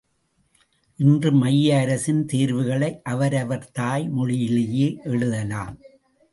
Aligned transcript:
இன்று 0.99 1.31
மைய 1.31 1.77
அரசின் 1.77 2.25
தேர்வுகளை 2.25 3.01
அவரவர் 3.03 3.69
தாய் 3.71 4.09
மொழியிலேயே 4.09 4.99
எழுதலாம். 5.03 5.77